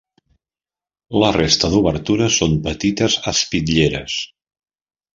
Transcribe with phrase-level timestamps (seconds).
[1.25, 4.21] La resta d'obertures són petites espitlleres.